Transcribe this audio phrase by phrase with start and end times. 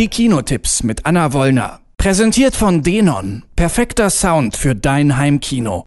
[0.00, 1.80] Die Kinotipps mit Anna Wollner.
[1.98, 3.44] Präsentiert von Denon.
[3.54, 5.84] Perfekter Sound für dein Heimkino.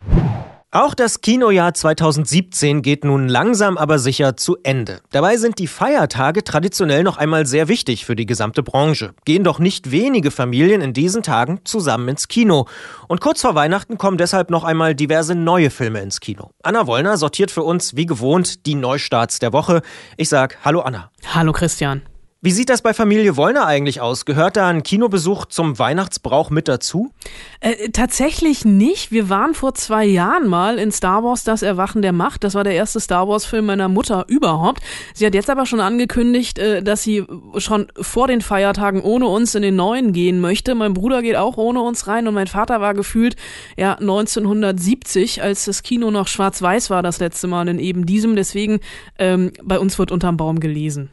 [0.70, 5.02] Auch das Kinojahr 2017 geht nun langsam aber sicher zu Ende.
[5.10, 9.16] Dabei sind die Feiertage traditionell noch einmal sehr wichtig für die gesamte Branche.
[9.26, 12.68] Gehen doch nicht wenige Familien in diesen Tagen zusammen ins Kino.
[13.08, 16.52] Und kurz vor Weihnachten kommen deshalb noch einmal diverse neue Filme ins Kino.
[16.62, 19.82] Anna Wollner sortiert für uns wie gewohnt die Neustarts der Woche.
[20.18, 21.10] Ich sag Hallo Anna.
[21.34, 22.04] Hallo Christian.
[22.46, 24.26] Wie sieht das bei Familie Wollner eigentlich aus?
[24.26, 27.14] Gehört da ein Kinobesuch zum Weihnachtsbrauch mit dazu?
[27.62, 29.14] Äh, tatsächlich nicht.
[29.14, 32.44] Wir waren vor zwei Jahren mal in Star Wars Das Erwachen der Macht.
[32.44, 34.84] Das war der erste Star Wars-Film meiner Mutter überhaupt.
[35.14, 37.26] Sie hat jetzt aber schon angekündigt, äh, dass sie
[37.60, 40.76] schon vor den Feiertagen ohne uns in den neuen gehen möchte.
[40.76, 43.38] Mein Bruder geht auch ohne uns rein und mein Vater war gefühlt
[43.78, 48.36] ja 1970, als das Kino noch schwarz-weiß war das letzte Mal in eben diesem.
[48.36, 48.82] Deswegen
[49.18, 51.13] ähm, bei uns wird unterm Baum gelesen.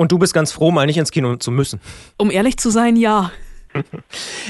[0.00, 1.78] Und du bist ganz froh, mal nicht ins Kino zu müssen.
[2.16, 3.32] Um ehrlich zu sein, ja.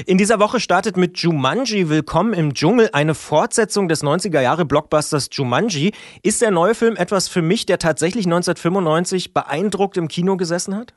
[0.06, 5.28] In dieser Woche startet mit Jumanji Willkommen im Dschungel eine Fortsetzung des 90er Jahre Blockbusters
[5.32, 5.90] Jumanji.
[6.22, 10.94] Ist der neue Film etwas für mich, der tatsächlich 1995 beeindruckt im Kino gesessen hat?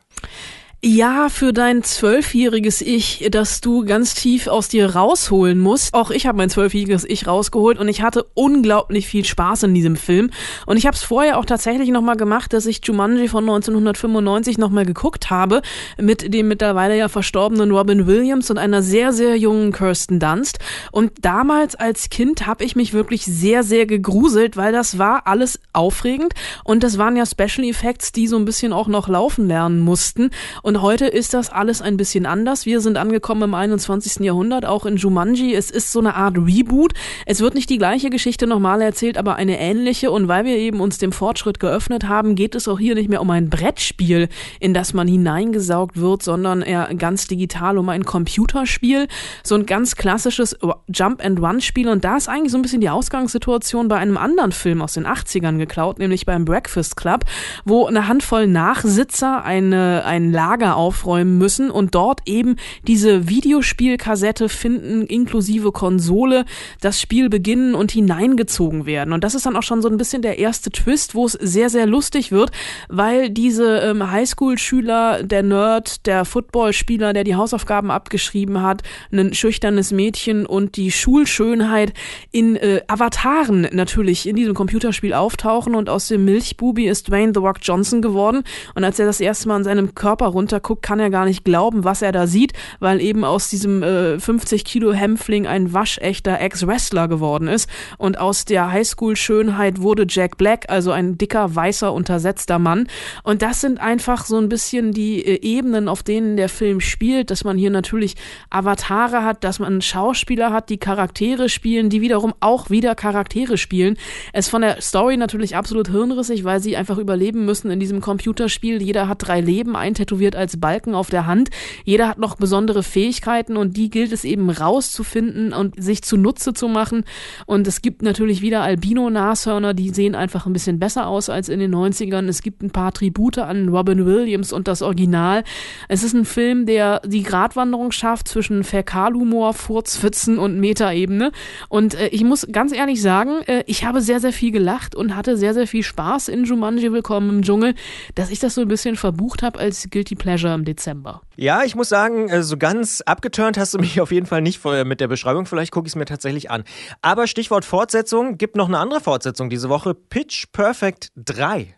[0.85, 5.93] Ja, für dein zwölfjähriges Ich, das du ganz tief aus dir rausholen musst.
[5.93, 9.95] Auch ich habe mein zwölfjähriges Ich rausgeholt und ich hatte unglaublich viel Spaß in diesem
[9.95, 10.29] Film.
[10.65, 14.85] Und ich habe es vorher auch tatsächlich nochmal gemacht, dass ich Jumanji von 1995 nochmal
[14.85, 15.61] geguckt habe
[15.97, 20.59] mit dem mittlerweile ja verstorbenen Robin Williams und einer sehr, sehr jungen Kirsten Dunst.
[20.91, 25.61] Und damals als Kind habe ich mich wirklich sehr, sehr gegruselt, weil das war alles
[25.71, 26.33] aufregend
[26.65, 30.29] und das waren ja Special Effects, die so ein bisschen auch noch laufen lernen mussten.
[30.61, 32.65] Und und heute ist das alles ein bisschen anders.
[32.65, 34.25] Wir sind angekommen im 21.
[34.25, 35.53] Jahrhundert, auch in Jumanji.
[35.53, 36.93] Es ist so eine Art Reboot.
[37.27, 40.09] Es wird nicht die gleiche Geschichte nochmal erzählt, aber eine ähnliche.
[40.09, 43.21] Und weil wir eben uns dem Fortschritt geöffnet haben, geht es auch hier nicht mehr
[43.21, 44.29] um ein Brettspiel,
[44.59, 49.07] in das man hineingesaugt wird, sondern eher ganz digital um ein Computerspiel.
[49.43, 50.57] So ein ganz klassisches
[50.87, 51.87] Jump-and-Run-Spiel.
[51.87, 55.05] Und da ist eigentlich so ein bisschen die Ausgangssituation bei einem anderen Film aus den
[55.05, 57.25] 80ern geklaut, nämlich beim Breakfast Club,
[57.63, 62.55] wo eine Handvoll Nachsitzer eine, ein Lager Lager aufräumen müssen und dort eben
[62.87, 66.45] diese Videospielkassette finden, inklusive Konsole,
[66.79, 69.13] das Spiel beginnen und hineingezogen werden.
[69.13, 71.69] Und das ist dann auch schon so ein bisschen der erste Twist, wo es sehr,
[71.69, 72.51] sehr lustig wird,
[72.87, 79.91] weil diese ähm, Highschool-Schüler, der Nerd, der Footballspieler, der die Hausaufgaben abgeschrieben hat, ein schüchternes
[79.91, 81.93] Mädchen und die Schulschönheit
[82.31, 87.39] in äh, Avataren natürlich in diesem Computerspiel auftauchen und aus dem Milchbubi ist Dwayne The
[87.39, 88.43] Rock Johnson geworden.
[88.75, 91.43] Und als er das erste Mal an seinem Körper runter runterguckt, kann er gar nicht
[91.43, 96.39] glauben, was er da sieht, weil eben aus diesem äh, 50 Kilo Hämpfling ein waschechter
[96.39, 97.69] Ex-Wrestler geworden ist.
[97.97, 102.87] Und aus der Highschool-Schönheit wurde Jack Black, also ein dicker, weißer, untersetzter Mann.
[103.23, 107.31] Und das sind einfach so ein bisschen die äh, Ebenen, auf denen der Film spielt,
[107.31, 108.15] dass man hier natürlich
[108.49, 113.97] Avatare hat, dass man Schauspieler hat, die Charaktere spielen, die wiederum auch wieder Charaktere spielen.
[114.33, 118.81] Es von der Story natürlich absolut hirnrissig, weil sie einfach überleben müssen in diesem Computerspiel.
[118.81, 121.49] Jeder hat drei Leben eintätowiert tätowiert als Balken auf der Hand.
[121.85, 126.67] Jeder hat noch besondere Fähigkeiten und die gilt es eben rauszufinden und sich zunutze zu
[126.67, 127.05] machen.
[127.45, 131.59] Und es gibt natürlich wieder Albino-Nashörner, die sehen einfach ein bisschen besser aus als in
[131.59, 132.27] den 90ern.
[132.27, 135.43] Es gibt ein paar Tribute an Robin Williams und das Original.
[135.87, 141.31] Es ist ein Film, der die Gratwanderung schafft zwischen Fäkalhumor, Furzwitzen und Metaebene.
[141.69, 145.15] Und äh, ich muss ganz ehrlich sagen, äh, ich habe sehr, sehr viel gelacht und
[145.15, 147.75] hatte sehr, sehr viel Spaß in Jumanji Willkommen im Dschungel,
[148.15, 151.21] dass ich das so ein bisschen verbucht habe als Guilty Pleasure im Dezember.
[151.35, 154.63] Ja, ich muss sagen, äh, so ganz abgeturnt hast du mich auf jeden Fall nicht
[154.63, 155.45] mit der Beschreibung.
[155.45, 156.63] Vielleicht gucke ich es mir tatsächlich an.
[157.01, 159.93] Aber Stichwort Fortsetzung, gibt noch eine andere Fortsetzung diese Woche.
[159.93, 161.75] Pitch Perfect 3.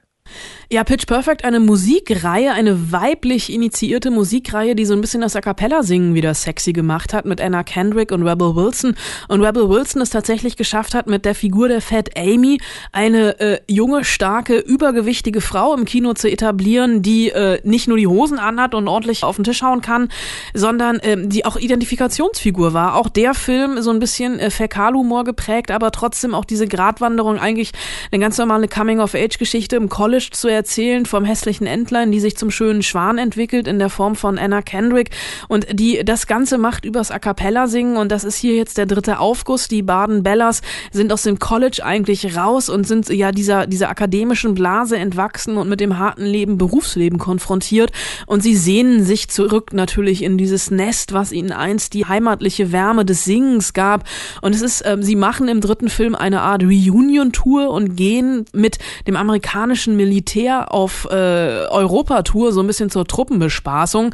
[0.72, 5.41] Ja, Pitch Perfect, eine Musikreihe, eine weiblich initiierte Musikreihe, die so ein bisschen das A
[5.41, 8.96] Cappella-Singen wieder sexy gemacht hat mit Anna Kendrick und Rebel Wilson.
[9.28, 12.59] Und Rebel Wilson es tatsächlich geschafft hat, mit der Figur der Fat Amy
[12.91, 18.07] eine äh, junge, starke, übergewichtige Frau im Kino zu etablieren, die äh, nicht nur die
[18.07, 20.10] Hosen anhat und ordentlich auf den Tisch hauen kann,
[20.56, 22.95] sondern äh, die auch Identifikationsfigur war.
[22.95, 27.71] Auch der Film so ein bisschen äh, Fäkalhumor geprägt, aber trotzdem auch diese Gratwanderung eigentlich
[28.12, 32.83] eine ganz normale Coming-of-Age-Geschichte im College zu erzählen vom hässlichen Entlein, die sich zum schönen
[32.83, 35.09] Schwan entwickelt in der Form von Anna Kendrick
[35.47, 37.97] und die das Ganze macht übers A Cappella singen.
[37.97, 39.67] Und das ist hier jetzt der dritte Aufguss.
[39.67, 44.53] Die Baden Bellas sind aus dem College eigentlich raus und sind ja dieser, dieser akademischen
[44.53, 47.91] Blase entwachsen und mit dem harten Leben, Berufsleben konfrontiert.
[48.25, 53.06] Und sie sehnen sich zurück natürlich in dieses Nest, was ihnen einst die heimatliche Wärme
[53.06, 54.06] des Singens gab.
[54.41, 58.79] Und es ist, äh, sie machen im dritten Film eine Art Reunion-Tour und gehen mit
[59.07, 64.13] dem amerikanischen Militär auf äh, Europatour, so ein bisschen zur Truppenbespaßung.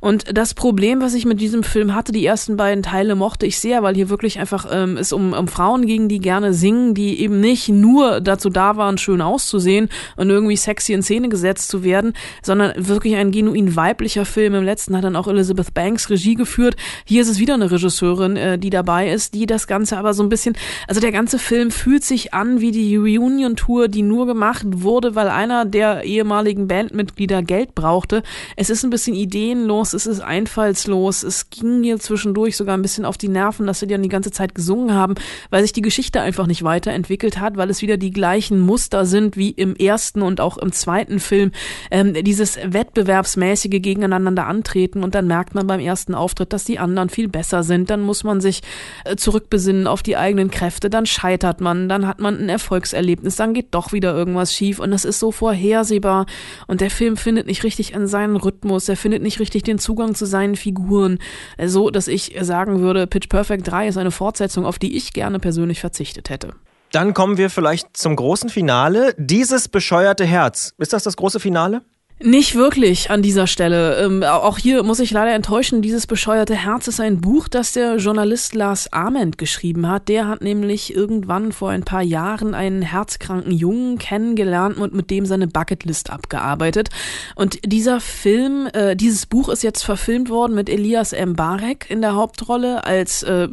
[0.00, 3.58] Und das Problem, was ich mit diesem Film hatte, die ersten beiden Teile mochte ich
[3.58, 7.20] sehr, weil hier wirklich einfach ähm, es um, um Frauen ging, die gerne singen, die
[7.20, 11.82] eben nicht nur dazu da waren, schön auszusehen und irgendwie sexy in Szene gesetzt zu
[11.82, 12.12] werden,
[12.42, 14.54] sondern wirklich ein genuin weiblicher Film.
[14.54, 16.76] Im letzten hat dann auch Elizabeth Banks Regie geführt.
[17.04, 20.22] Hier ist es wieder eine Regisseurin, äh, die dabei ist, die das Ganze aber so
[20.22, 20.56] ein bisschen,
[20.86, 25.31] also der ganze Film fühlt sich an wie die Reunion-Tour, die nur gemacht wurde, weil
[25.32, 28.22] einer der ehemaligen Bandmitglieder Geld brauchte.
[28.56, 33.04] Es ist ein bisschen ideenlos, es ist einfallslos, es ging mir zwischendurch sogar ein bisschen
[33.04, 35.14] auf die Nerven, dass sie dann die ganze Zeit gesungen haben,
[35.50, 39.36] weil sich die Geschichte einfach nicht weiterentwickelt hat, weil es wieder die gleichen Muster sind
[39.36, 41.52] wie im ersten und auch im zweiten Film.
[41.90, 47.08] Ähm, dieses wettbewerbsmäßige Gegeneinander antreten und dann merkt man beim ersten Auftritt, dass die anderen
[47.08, 47.90] viel besser sind.
[47.90, 48.62] Dann muss man sich
[49.04, 53.54] äh, zurückbesinnen auf die eigenen Kräfte, dann scheitert man, dann hat man ein Erfolgserlebnis, dann
[53.54, 56.26] geht doch wieder irgendwas schief und das ist so vorhersehbar
[56.66, 60.16] und der Film findet nicht richtig an seinen Rhythmus, er findet nicht richtig den Zugang
[60.16, 61.18] zu seinen Figuren,
[61.64, 65.38] so dass ich sagen würde, Pitch Perfect 3 ist eine Fortsetzung, auf die ich gerne
[65.38, 66.54] persönlich verzichtet hätte.
[66.90, 69.14] Dann kommen wir vielleicht zum großen Finale.
[69.16, 70.74] Dieses bescheuerte Herz.
[70.76, 71.82] Ist das das große Finale?
[72.20, 73.96] Nicht wirklich an dieser Stelle.
[73.96, 77.96] Ähm, auch hier muss ich leider enttäuschen, dieses bescheuerte Herz ist ein Buch, das der
[77.96, 80.08] Journalist Lars Ament geschrieben hat.
[80.08, 85.26] Der hat nämlich irgendwann vor ein paar Jahren einen herzkranken Jungen kennengelernt und mit dem
[85.26, 86.90] seine Bucketlist abgearbeitet.
[87.34, 92.14] Und dieser Film, äh, dieses Buch ist jetzt verfilmt worden mit Elias Mbarek in der
[92.14, 93.48] Hauptrolle als äh,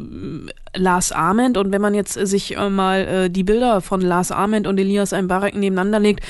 [0.75, 1.57] Lars Ament.
[1.57, 5.11] Und wenn man jetzt sich äh, mal äh, die Bilder von Lars Ament und Elias
[5.11, 6.23] Mbarek nebeneinander legt,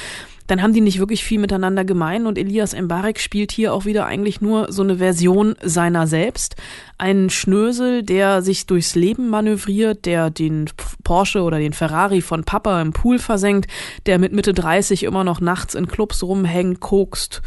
[0.50, 4.08] dann haben die nicht wirklich viel miteinander gemein und Elias Mbarek spielt hier auch wieder
[4.08, 6.56] eigentlich nur so eine Version seiner selbst.
[7.00, 10.70] Einen Schnösel, der sich durchs Leben manövriert, der den
[11.04, 13.70] Porsche oder den Ferrari von Papa im Pool versenkt,
[14.06, 17.42] der mit Mitte 30 immer noch nachts in Clubs rumhängt, kokst,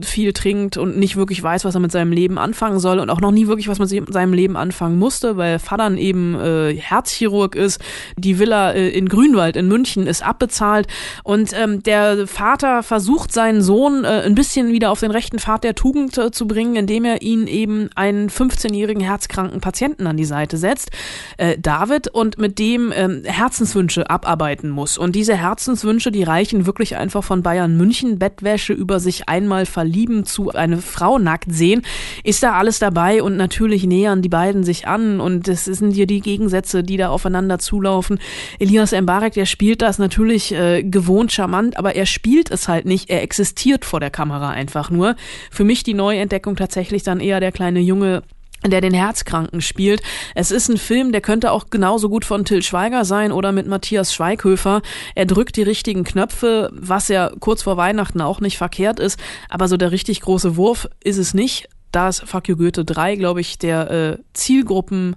[0.00, 3.20] viel trinkt und nicht wirklich weiß, was er mit seinem Leben anfangen soll und auch
[3.20, 7.80] noch nie wirklich was mit seinem Leben anfangen musste, weil Vater eben äh, Herzchirurg ist.
[8.16, 10.86] Die Villa äh, in Grünwald in München ist abbezahlt
[11.24, 15.64] und ähm, der Vater versucht seinen Sohn äh, ein bisschen wieder auf den rechten Pfad
[15.64, 20.24] der Tugend äh, zu bringen, indem er ihn eben einen 15-jährigen herzkranken Patienten an die
[20.24, 20.90] Seite setzt,
[21.36, 24.98] äh, David, und mit dem ähm, Herzenswünsche abarbeiten muss.
[24.98, 29.88] Und diese Herzenswünsche, die reichen wirklich einfach von Bayern München, Bettwäsche über sich einmal verlieben
[30.08, 31.82] verlieben zu eine Frau nackt sehen,
[32.22, 36.06] ist da alles dabei und natürlich nähern die beiden sich an und es sind hier
[36.06, 38.18] die Gegensätze, die da aufeinander zulaufen.
[38.58, 43.10] Elias Mbarek, der spielt das natürlich äh, gewohnt charmant, aber er spielt es halt nicht,
[43.10, 45.16] er existiert vor der Kamera einfach nur.
[45.50, 48.22] Für mich die Neuentdeckung tatsächlich dann eher der kleine Junge
[48.66, 50.02] der den Herzkranken spielt.
[50.34, 53.66] Es ist ein Film, der könnte auch genauso gut von Till Schweiger sein oder mit
[53.66, 54.82] Matthias Schweighöfer.
[55.14, 59.18] Er drückt die richtigen Knöpfe, was ja kurz vor Weihnachten auch nicht verkehrt ist,
[59.48, 61.68] aber so der richtig große Wurf ist es nicht.
[61.92, 65.16] Da ist Fuck You Goethe 3, glaube ich, der äh, Zielgruppen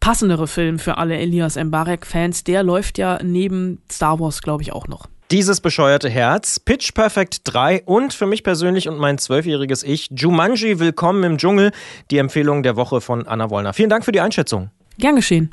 [0.00, 2.44] passendere Film für alle Elias Mbarek-Fans.
[2.44, 5.08] Der läuft ja neben Star Wars, glaube ich, auch noch.
[5.32, 10.78] Dieses bescheuerte Herz, Pitch Perfect 3 und für mich persönlich und mein zwölfjähriges Ich, Jumanji
[10.78, 11.72] Willkommen im Dschungel,
[12.12, 13.72] die Empfehlung der Woche von Anna Wollner.
[13.72, 14.70] Vielen Dank für die Einschätzung.
[14.98, 15.52] Gern geschehen.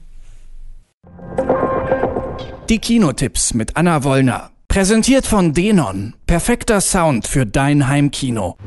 [2.70, 4.52] Die Kinotipps mit Anna Wollner.
[4.68, 6.14] Präsentiert von Denon.
[6.28, 8.58] Perfekter Sound für dein Heimkino.